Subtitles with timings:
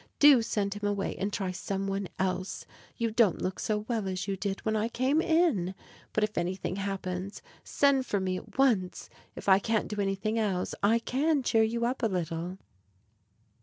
[0.17, 2.65] Do send him away and try some one else.
[2.97, 5.75] You don't look so well as you did when I came in.
[6.11, 9.11] But if anything happens, send for me at once.
[9.35, 12.57] If I can't do anything else, I can cheer you up a little.